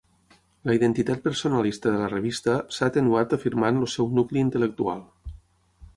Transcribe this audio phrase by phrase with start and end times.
[0.69, 5.09] La identitat personalista de la revista s'ha atenuat afirmant el seu nucli intel·lectual.